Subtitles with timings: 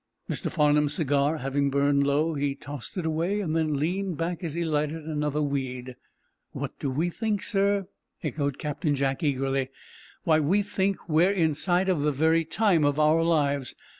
[0.27, 0.49] Mr.
[0.49, 5.05] Farnum's cigar having burned low, he tossed it away, then leaned back as he lighted
[5.05, 5.95] another weed.
[6.53, 7.87] "What do we think, sir?"
[8.23, 9.69] echoed Captain Jack, eagerly.
[10.23, 13.75] "Why, we think we're in sight of the very time of our lives!